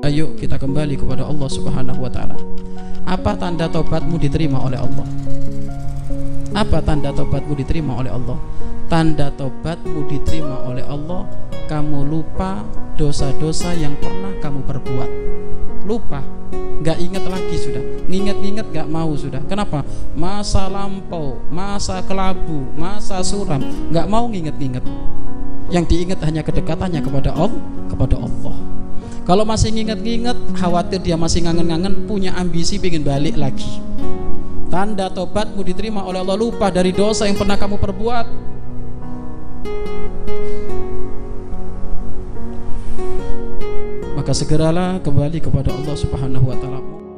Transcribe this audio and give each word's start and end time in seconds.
ayo 0.00 0.32
kita 0.32 0.56
kembali 0.56 0.96
kepada 0.96 1.28
Allah 1.28 1.48
Subhanahu 1.48 2.00
wa 2.00 2.08
taala. 2.08 2.36
Apa 3.04 3.36
tanda 3.36 3.68
tobatmu 3.68 4.16
diterima 4.16 4.56
oleh 4.56 4.80
Allah? 4.80 5.06
Apa 6.56 6.80
tanda 6.80 7.12
tobatmu 7.12 7.52
diterima 7.52 8.00
oleh 8.00 8.08
Allah? 8.08 8.38
Tanda 8.88 9.28
tobatmu 9.28 10.08
diterima 10.08 10.64
oleh 10.66 10.82
Allah, 10.88 11.28
kamu 11.68 12.08
lupa 12.08 12.64
dosa-dosa 12.96 13.76
yang 13.76 13.92
pernah 14.00 14.32
kamu 14.40 14.64
perbuat. 14.64 15.10
Lupa, 15.84 16.24
nggak 16.80 16.98
ingat 16.98 17.24
lagi 17.28 17.56
sudah. 17.60 17.82
Nginget-nginget 18.08 18.66
nggak 18.72 18.88
mau 18.88 19.12
sudah. 19.14 19.44
Kenapa? 19.46 19.84
Masa 20.16 20.66
lampau, 20.66 21.38
masa 21.52 22.00
kelabu, 22.08 22.66
masa 22.74 23.20
suram, 23.20 23.60
nggak 23.92 24.06
mau 24.08 24.24
nginget-nginget. 24.32 24.82
Yang 25.70 25.84
diingat 25.92 26.18
hanya 26.24 26.42
kedekatannya 26.42 27.04
kepada 27.04 27.30
Allah, 27.36 27.62
kepada 27.86 28.16
Allah. 28.16 28.39
Kalau 29.30 29.46
masih 29.46 29.70
nginget-nginget, 29.70 30.34
khawatir 30.58 30.98
dia 30.98 31.14
masih 31.14 31.46
ngangen-ngangen, 31.46 32.10
punya 32.10 32.34
ambisi 32.34 32.82
ingin 32.82 33.06
balik 33.06 33.38
lagi. 33.38 33.78
Tanda 34.66 35.06
tobatmu 35.06 35.62
diterima 35.62 36.02
oleh 36.02 36.18
Allah 36.18 36.34
lupa 36.34 36.66
dari 36.66 36.90
dosa 36.90 37.30
yang 37.30 37.38
pernah 37.38 37.54
kamu 37.54 37.78
perbuat. 37.78 38.26
Maka 44.18 44.32
segeralah 44.34 44.98
kembali 44.98 45.38
kepada 45.38 45.78
Allah 45.78 45.94
Subhanahu 45.94 46.50
wa 46.50 46.56
taala. 46.58 47.09